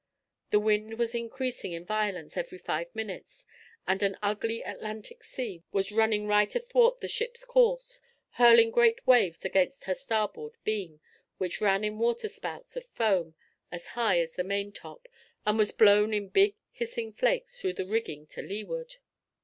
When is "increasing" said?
1.13-1.73